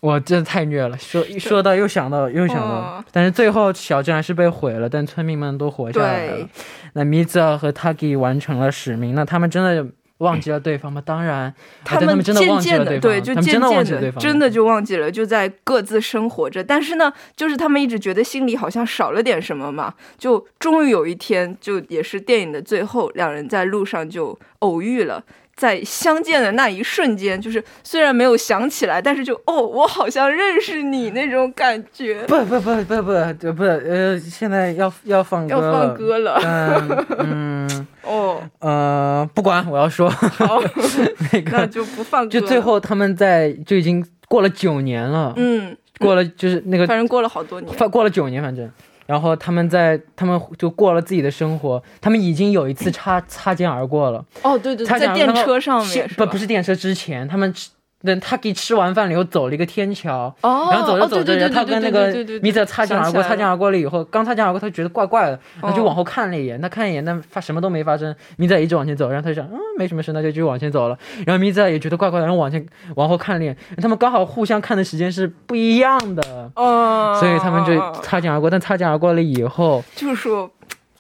[0.01, 0.97] 哇，真的太虐了。
[0.99, 6.49] 说一说到又想到又想到哦，但是最后小镇还是被毁了，但村民们都活下来了。
[6.93, 9.87] 那米兹尔和 Taki 完成了使命，那他们真的
[10.18, 11.02] 忘记了对方吗？
[11.05, 16.64] 当然，他们真的渐忘记了对方，渐的对，就渐他们真的忘渐的真的就忘记了，就在各自生活着。
[16.64, 19.92] 但是呢，就是他们一直觉得心里好像少了点什么嘛。
[20.16, 25.22] 就终于有一天，就也是电影的最后，两人在路上就偶遇了。
[25.57, 32.23] 在相见的那一瞬间，就是虽然没有想起来，但是就哦，我好像认识你那种感觉。
[32.29, 37.87] 不不不不不不呃，现在要要放歌要了，放歌了嗯嗯。
[38.07, 40.61] 哦，呃，不管，我要说好，
[41.33, 42.31] 那个，那就不放歌。
[42.31, 47.77] 就最后他们在就已经过了九年了，嗯，过了就是那个反正过了好多年。
[47.77, 48.71] 过过了九年，反正，
[49.07, 57.71] 然后他们在他们就过了自己的生活，他们已经有一次擦擦肩而过了，哦，对对，擦肩在电车上面不不是电车之前，他们吃。
[58.07, 68.14] 等他给吃完饭了以后，走了一个天桥，哦，然后走着走着，他跟那个米泽擦肩而过，擦肩而过了以后，刚擦肩而过，他觉得怪怪的，然后就哦往后看了一眼，他看一眼，但发什么都没发生。
[68.37, 70.99] 米泽一直往前走，然后他就想，嗯，没什么事，那就继续往前走了。
[71.27, 72.64] 然后米泽也觉得怪怪的，然后往前
[72.95, 78.49] 往后看了一眼，他们刚好互相看的时间是不一样的，哦，所以他们就擦肩而过。
[78.49, 80.51] 但擦肩而过了以后，就是说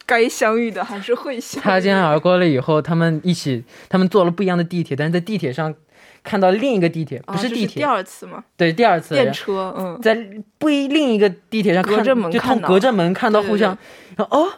[0.04, 1.64] 该相遇的还是会相遇。
[1.64, 5.74] 擦肩而过了以后，他们一起，他们坐了不一样的地铁，但是在地铁上
[6.26, 8.44] 看到另一个地铁，啊不是地铁，这第二次吗？
[8.56, 10.18] 对，第二次电车，嗯，在
[10.58, 13.78] 不一另一个地铁上看，隔着门就看隔着门看到互相，
[14.16, 14.48] 哦，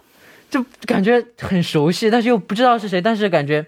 [0.48, 3.64] 就感觉很熟悉，但是又不知道是谁，但是感觉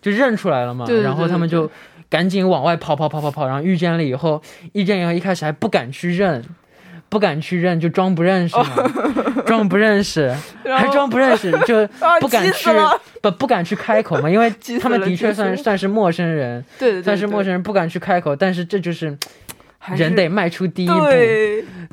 [0.00, 0.86] 就认出来了嘛。
[1.02, 1.70] 然后他们就
[2.08, 4.40] 赶紧往外跑跑跑跑跑，然后遇见了以后，
[4.72, 6.42] 遇见以后一开始还不敢去认。
[7.12, 8.64] 不敢去认，就装不认识嘛，
[9.44, 12.70] 装不认识，还装不认识， 就啊不敢去
[13.20, 19.14] 不不敢去开口嘛，因为 他们的确算算是陌生人，对对对，算是陌生人，不敢去开口，但是这就是
[19.94, 20.94] 人得迈出第一步，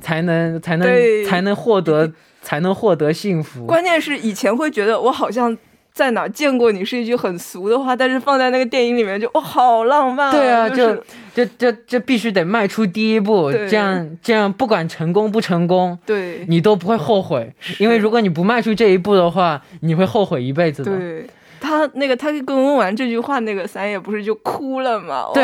[0.01, 0.87] 才能才能
[1.25, 2.09] 才能获得
[2.41, 3.65] 才能获得幸福。
[3.65, 5.57] 关键是以前会觉得我好像
[5.93, 20.97] 在哪见过你是一句很俗的话，但是放在那个电影里面就哇好浪漫、对啊，就就是就就就必须得迈出第一步，这样这样不管成功不成功，对你都不会后悔，因为如果你不迈出这一步的话，你会后悔一辈子的。
[20.97, 21.25] 对。
[21.61, 25.25] 他那个，他跟问完这句话，那个三叶不是就哭了吗？
[25.33, 25.43] 对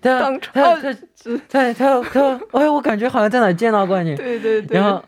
[0.00, 0.94] 当场他他
[1.46, 4.16] 他他他，哎，我感觉好像在哪见到过你。
[4.16, 5.04] 对对对，然后，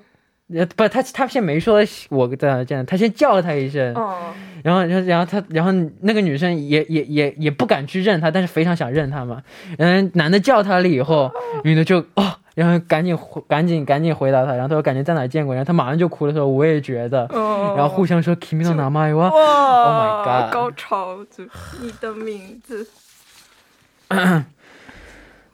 [0.53, 1.81] 呃不，他他先没说
[2.11, 9.43] 我在哪见的，他先叫了他一声，哦，然后，然后，然后他，然后那个女生也也也也不敢去认他，但是非常想认他嘛。
[9.79, 11.33] 嗯，男的叫他了以后，
[11.65, 17.75] 女的就哦，然后赶紧回赶紧赶紧回答他，然后他说感觉在哪见过，然后他马上就哭了，说我也觉得，哦。
[17.77, 19.41] 然后互相说 Kimi no n a m a 哇，哇
[19.85, 21.43] Oh my god 高潮，就
[21.81, 22.87] 你的名字，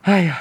[0.03, 0.38] 哎呀，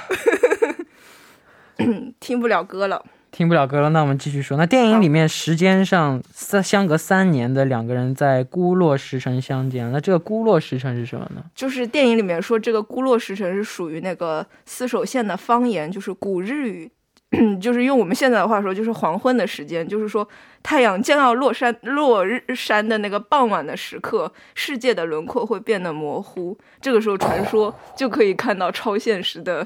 [2.19, 3.05] 听不了歌了。
[3.31, 4.57] 听不了歌了，那我们继续说。
[4.57, 11.43] 那电影里面时间上三相隔三年的两个人在孤落石城相见，那这个孤落石城是什么呢？
[11.53, 16.91] 就是电影里面说，这个孤落石城是属于那个四手县的方言，就是古日语，
[17.61, 20.27] 就是用我们现在的话说，就是黄昏的时间，就是说
[20.63, 29.65] 太阳将要落山落日山的那个傍晚的时刻，世界的轮廓会变得模糊，这个时候传说就可以看到超现实的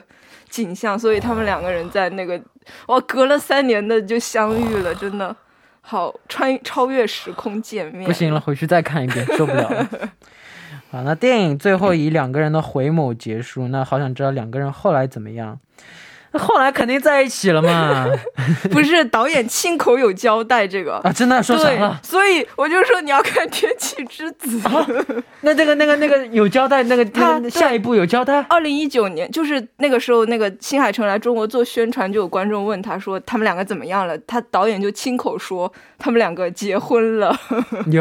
[0.53, 2.39] 景象，所以他们两个人在那个
[2.85, 5.35] 哇，隔了三年的就相遇了，真的
[5.81, 9.89] 好穿超越时空见面，不行了，回去再看一遍，受不了了。
[10.91, 13.67] 好，那电影最后以两个人的回眸结束。
[13.69, 15.59] 那好想知道两个人后来怎么样。
[16.39, 18.07] 后来肯定在一起了嘛。
[18.71, 20.95] 不是导演亲口有交代这个。
[21.03, 24.59] 啊，真的说啥对了？，所以我就说你要看《天气之子》。
[25.41, 28.41] 那这个那个那个有交代，那个他下一步有交代？
[28.49, 37.37] 二零一九年，就是那个时候，那个新海诚来中国做宣传，就有观众问他说他们两个怎么样了，他导演就亲口说他们两个结婚了，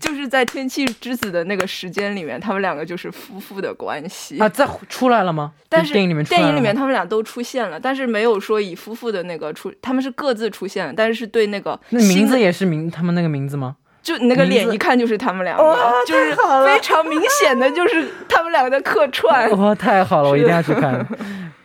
[0.00, 5.52] 就是在《天气之子》的那个时间里面，他们两个就是夫妇的关系啊，在出来了吗？
[5.68, 13.76] 但是电影里面电影里面他们俩都出现了，但是没有说以夫妇的那个出，他们是各自出现了，但是是对那个那名字也是名他们那个名字吗？
[14.02, 16.34] 就你那个脸一看就是他们两个，就是
[16.64, 19.50] 非常明显的就是他们两个的客串。
[19.58, 21.06] 哇，太好了，我一定要去 看。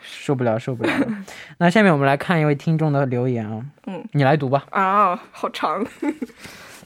[0.03, 1.07] 受不了，受不了了。
[1.57, 4.63] 那下面我们来看一位听众的留言啊，嗯，你来读吧。
[4.69, 5.85] 啊，好长。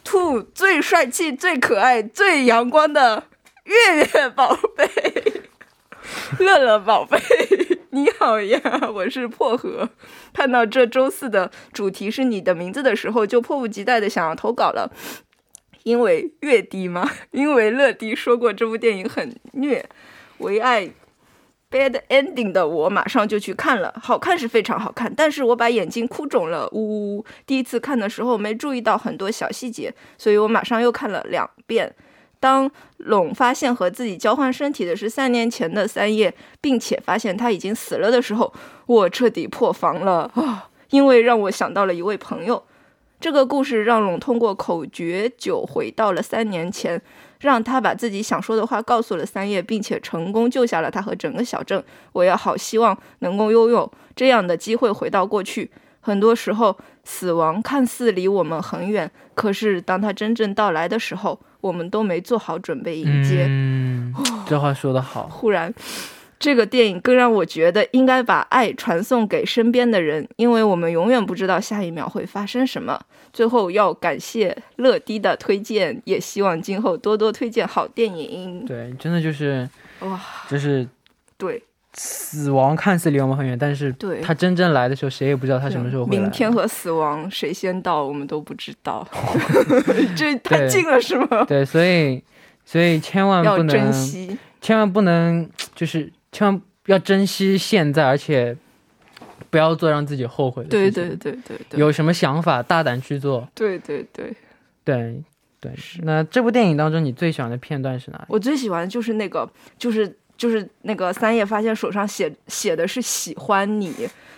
[0.04, 3.24] 兔最帅气、最可爱、最阳光的
[3.64, 4.88] 月月宝贝，
[6.40, 7.18] 乐乐宝贝，
[7.96, 8.60] 你好呀，
[8.94, 9.88] 我是薄荷。
[10.34, 14.92] 看到这周四的主题是你的名字的时候，就迫不及待的想要投稿了。
[15.84, 17.10] 因为月低吗？
[17.32, 19.88] 因为乐迪说过这部电影很虐，
[20.40, 20.90] 唯爱
[21.72, 27.26] bad ending 的我马上就去看了，好看是非常好看，但是我把眼睛哭肿了，呜呜呜！
[27.46, 31.96] 第一次看的时候没注意到很多小细节，所以我马上又看了两遍。
[32.46, 36.32] 当龙发现和自己交换身体的是三年前的三叶，
[36.62, 38.54] 并且发现他已经死了的时候，
[38.86, 40.70] 我彻底破防了啊！
[40.92, 42.64] 因为让我想到了一位朋友。
[43.20, 47.02] 这个故事让龙通过口诀酒回到了三年前，
[47.40, 51.84] 让他把自己想说的话告诉了三叶，并且成功救下了他和整个小镇。
[52.12, 55.72] 我也好希望能够拥有这样的机会回到过去。
[56.00, 63.46] 很多时候，死亡看似离我们很远，可是当它真正到来的时候，我们都没做好准备迎接。
[63.48, 64.14] 嗯，
[64.46, 65.28] 这话说得好。
[65.28, 65.74] 忽然，
[66.38, 73.00] 这个电影更让我觉得应该把爱传送给身边的人，因为我们永远不知道下一秒会发生什么。
[73.32, 78.66] 最后要感谢乐迪的推荐，也希望今后多多推荐好电影。
[78.66, 80.88] 对，真的就是，哇，就是
[81.38, 81.62] 对，
[81.98, 86.22] 死亡看似离我们很远，但是对他真正来的时候，谁也不知道他什么时候会来。
[86.22, 89.08] 明天和死亡谁先到，我们都不知道。
[90.16, 91.46] 这太近了是吗？
[91.48, 92.22] 对，所以
[92.66, 94.38] 所以千万不能珍惜。
[94.62, 98.58] 千万不能，就是千万要珍惜现在，而且
[99.50, 101.04] 不要做让自己后悔的事情。
[101.04, 103.48] 对对对对，有什么想法大胆去做。
[103.54, 104.36] 对对对，
[104.84, 105.24] 对
[105.60, 105.72] 对。
[106.02, 108.26] 那这部电影当中，你最喜欢的片段是哪里？
[108.28, 113.94] 我最喜欢的就是那个，就是就是那个三叶发现手上写写的是喜欢你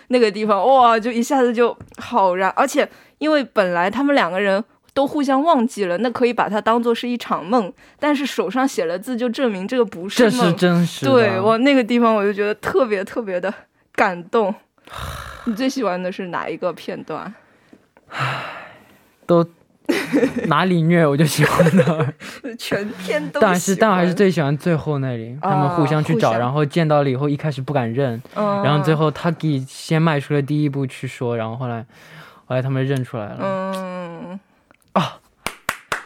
[0.08, 2.88] 那个地方，哇，就一下子就好燃，而且
[3.18, 4.64] 因为本来他们两个人。
[4.94, 10.48] 都互相忘记了，那可以把它当做是一场梦，但是手上写了字，就证明这个不是这梦。
[10.48, 11.12] 是真实的。
[11.12, 13.52] 对我那个地方，我就觉得特别特别的
[13.92, 14.52] 感动。
[15.46, 17.32] 你最喜欢的是哪一个片段？
[19.24, 19.46] 都
[20.46, 22.14] 哪里虐我就喜欢哪儿。
[22.58, 23.40] 全篇都。
[23.40, 31.84] 但是但我还是最喜欢最后那里，他们互相去找，然后见到了以后，一开始不敢认，嗯，然后最后 Taki 先迈出了第一步去说，然后后来
[32.46, 33.38] 后来他们认出来了。
[33.40, 34.38] 嗯，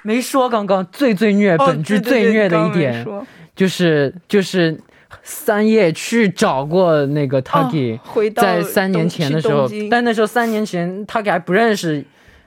[0.02, 3.24] 没说刚刚最最虐，哦本剧最虐的一点说
[3.54, 4.76] 就是就是
[5.22, 12.04] 三叶去找过那个 Taki，、哦回到在三年前的时候但那时候三年前 Taki 还不认识，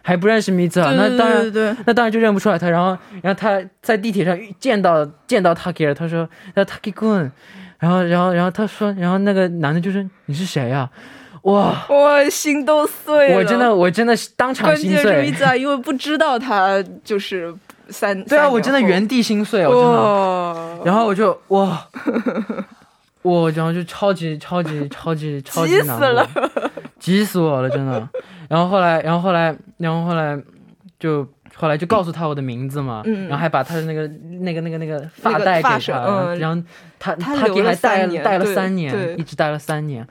[0.07, 2.69] 还不认识 Miza，对对那当然那当然就认不出来他。
[2.69, 7.31] 然后然后他在地铁上遇见到见到 Taki 了，他说那 Taki 君，
[7.79, 10.87] 然后然后然后他说，然后那个男的就说你是谁呀、
[11.41, 11.85] 哇！
[11.89, 13.37] 我心都碎了。
[13.37, 17.51] 我真的，我真的是当场关键是心碎 Visa，因为不知道他就是
[17.89, 18.23] 三。
[18.25, 20.01] 对啊，我真的原地心碎，我真的。
[20.01, 21.83] 哇，然后我就哇，
[23.25, 26.29] 我然后就超级超级超级超级急死难过了，
[26.99, 28.07] 急死我了，真的。
[28.47, 30.39] 然后后来，然后后来，然后后来
[30.99, 34.07] 就后来就告诉他我的名字嘛，嗯然后还把他的那个
[34.41, 35.77] 那个那个那个发带给他，
[36.35, 36.61] 然后
[36.99, 40.07] 他他给还戴戴了三年，对一直戴了三年。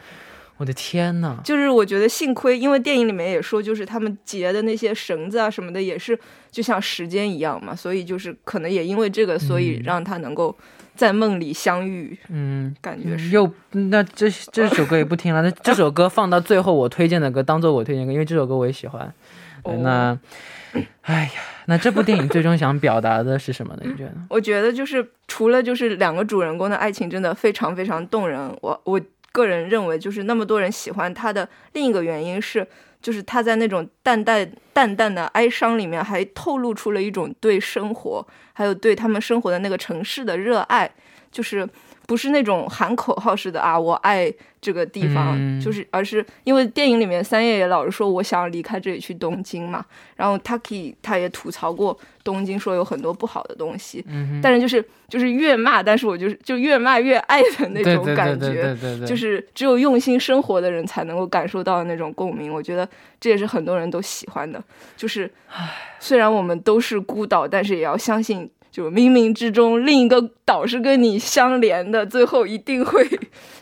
[0.57, 1.37] 我的天呐！
[1.43, 6.17] 就是我觉得幸亏，因为电影里面也说，就是他们结的那些绳子啊什么的，也是
[6.49, 10.57] 就像时间一样嘛，所以就是可能也因为这个，所以让他能够
[10.95, 13.31] 在梦里相遇，嗯，感觉是。
[13.31, 19.13] 又那这这首歌也不听了， 那这首歌放到最后我推荐的歌，当做我推荐歌，因为这首歌我也喜欢。
[19.83, 20.19] 那，
[21.03, 23.83] 哎呀，那这部电影最终想表达的是什么呢？
[23.85, 24.13] 你觉得？
[24.29, 29.01] 我觉得就是除了就是两个主人公的爱情真的非常非常动人，我我
[29.35, 32.65] 个人认为就是那么多人喜欢他的另一个原因是，
[33.03, 40.89] 就是他在那种淡淡淡淡的哀伤里面，还透露出了一种对生活还有对他们生活的那个城市的热爱。
[41.33, 41.69] 就是
[42.07, 49.85] 不是那种喊口号式的啊， 我爱这个地方，嗯就是而是因为电影里面三叶也老是说我想离开这里去东京嘛，
[50.17, 58.75] 然后 Taki 他也吐槽过东京，说有很多不好的东西，嗯，但是就是就是越骂，但是我就是就越骂越爱的那种感觉。
[59.07, 62.89] 就是只有用心生活的人才能够感受到的那种共鸣，我觉得
[63.21, 64.63] 这也是很多人都喜欢的。
[64.97, 65.31] 就是，
[66.01, 73.09] 虽然我们都是孤岛，但是也要相信，就冥冥之中另一个岛是跟你相连的，最后一定会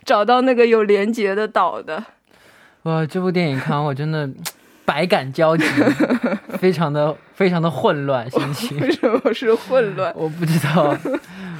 [0.06, 2.02] 找到那个有连接的岛的。
[2.84, 4.26] 哇，这部电影看完我真的
[4.86, 5.64] 百感交集，
[6.58, 8.80] 非常的非常的混乱心情。
[8.80, 10.10] 为什么是混乱？
[10.16, 10.96] 我不知道，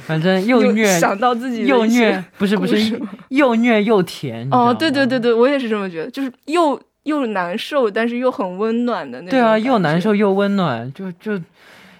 [0.07, 2.99] 反正又虐想到自己又虐，不是不是
[3.29, 4.47] 又虐又甜。
[4.49, 9.29] 哦，对对对对，我也是这么觉得，就是又又难受，但是又很温暖的那种。
[9.29, 10.01] 对啊，又难。
[10.01, 11.39] 受又温暖，就就，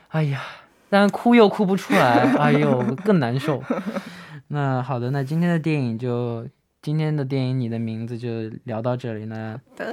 [0.09, 0.41] 哎呀，
[0.93, 3.63] 但哭又哭不出来，哎呦，更难受。
[4.49, 6.47] 那好的，那今天的电影就
[6.83, 8.29] 今天的电影，你的名字就
[8.65, 9.59] 聊到这里呢。
[9.75, 9.91] 的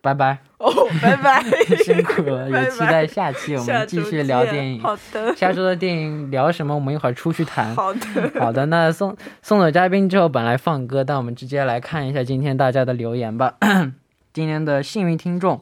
[0.00, 0.72] 拜拜，哦，
[1.02, 1.42] 拜拜，
[1.84, 4.80] 辛苦了，拜拜也期待下期我们继续聊电影。
[4.80, 6.74] 好的，下周的电影聊什么？
[6.74, 7.76] 我们一会儿出去谈。
[7.76, 8.00] 好的。
[8.40, 13.56] 好的，那送送走嘉宾之后，本来放歌，但我们直接来看一下今天大家的留言吧。
[14.32, 15.60] 今天的幸运听众，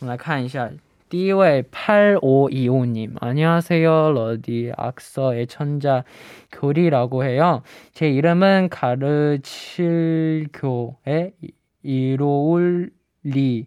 [0.00, 0.68] 我们来看一下。
[1.12, 4.12] 띠웨8525님, 안녕하세요.
[4.12, 6.04] 러디 악서의 천자
[6.50, 7.62] 교리라고 해요.
[7.92, 11.34] 제 이름은 가르칠교의
[11.82, 12.90] 이로울
[13.24, 13.66] 리,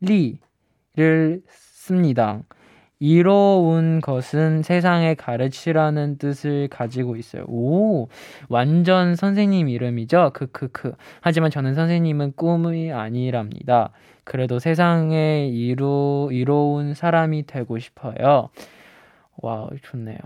[0.00, 2.44] 리를 씁니다.
[2.98, 7.44] 이로운 것은 세상에 가르치라는 뜻을 가지고 있어요.
[7.48, 8.08] 오,
[8.48, 10.30] 완전 선생님 이름이죠?
[10.32, 10.94] 크크크.
[11.20, 13.90] 하지만 저는 선생님은 꿈이 아니랍니다.
[14.24, 18.48] 그래도 세상에 이로, 이로운 사람이 되고 싶어요.
[19.36, 20.18] 와우, 좋네요.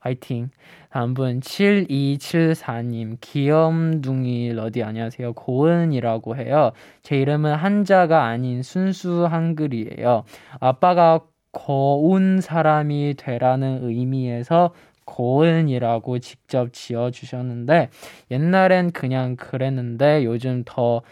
[0.00, 0.50] 화이팅.
[0.90, 5.34] 다음 분 7274님 귀염둥이 러디 안녕하세요.
[5.34, 6.72] 고은이라고 해요.
[7.02, 10.24] 제 이름은 한자가 아닌 순수 한글이에요.
[10.58, 11.20] 아빠가
[11.52, 14.72] 거운 사람이 되라는 의미에서
[15.04, 17.90] 고은이라고 직접 지어 주셨는데
[18.30, 21.02] 옛날엔 그냥 그랬는데 요즘 더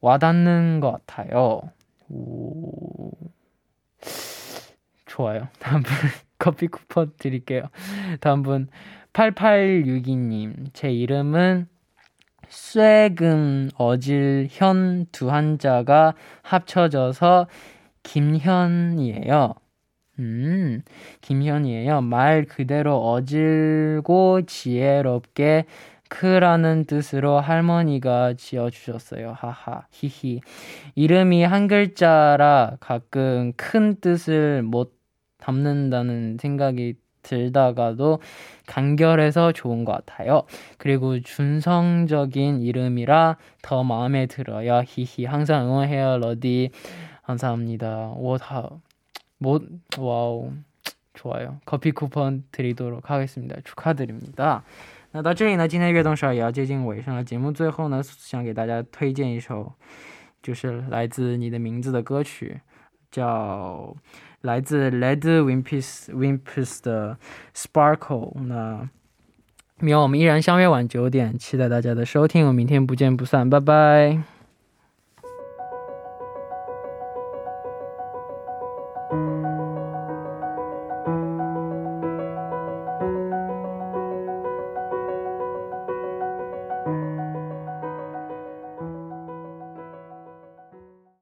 [0.00, 1.60] 와닿는 것 같아요.
[2.10, 3.12] 오...
[5.06, 5.48] 좋아요.
[5.58, 5.92] 다음 분
[6.38, 7.64] 커피 쿠폰 드릴게요.
[8.20, 8.68] 다음 분
[9.12, 11.68] 8862님 제 이름은
[12.48, 17.46] 쇠금 어질 현 두 한자가 합쳐져서
[18.02, 19.54] 김현이에요.
[20.18, 20.82] 음,
[21.20, 22.00] 김현이에요.
[22.02, 25.64] 말 그대로 어질고 지혜롭게
[26.08, 29.32] 크라는 뜻으로 할머니가 지어주셨어요.
[29.32, 30.40] 하하, 히히.
[30.94, 34.94] 이름이 한 글자라 가끔 큰 뜻을 못
[35.38, 38.20] 담는다는 생각이 들다가도
[38.66, 40.42] 간결해서 좋은 것 같아요.
[40.76, 44.82] 그리고 준성적인 이름이라 더 마음에 들어요.
[44.86, 45.24] 히히.
[45.24, 46.70] 항상 응원해요, 러디.
[47.25, 48.13] 감사합니다.
[48.15, 48.69] 오, 다,
[49.37, 49.59] 뭐,
[49.97, 50.51] 와우.
[51.13, 51.59] 좋아요.
[51.65, 53.55] 커피 쿠폰 드리도록 하겠습니다.
[53.63, 54.63] 축하드립니다.
[55.13, 57.23] 那到这里呢，今天的悦动十二也要接近尾声了。
[57.23, 59.73] 节目最后呢，想给大家推荐一首，
[60.43, 62.61] 就是来自你的名字的歌曲，
[63.09, 63.95] 叫
[64.41, 67.17] 来自 Led Wimpis Wimpis 的
[67.55, 68.39] Sparkle。
[68.43, 68.87] 那
[69.79, 74.21] 明晚我们依然相约晚九点，期待大家的收听，我们明天不见不散，拜拜。